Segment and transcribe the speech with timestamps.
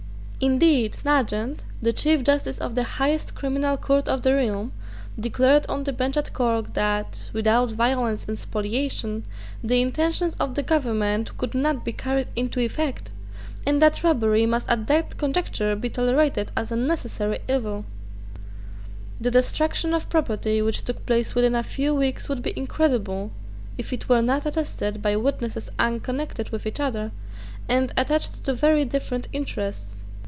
[0.43, 4.71] Indeed Nugent, the Chief justice of the highest criminal court of the realm,
[5.19, 9.23] declared on the bench at Cork that, without violence and spoliation,
[9.63, 13.11] the intentions of the Government could not be carried into effect,
[13.67, 17.85] and that robbery must at that conjuncture be tolerated as a necessary evil,
[19.19, 23.29] The destruction of property which took place within a few weeks would be incredible,
[23.77, 27.11] if it were not attested by witnesses unconnected with each other
[27.69, 29.97] and attached to very different interests.